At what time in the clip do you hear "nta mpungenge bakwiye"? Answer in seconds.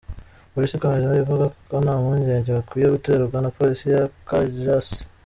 1.83-2.87